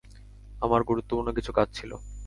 আমার 0.61 0.81
গুরুত্বপূর্ণ 0.83 1.29
কিছু 1.33 1.51
কাজ 1.53 1.67
ছিলো। 1.73 1.95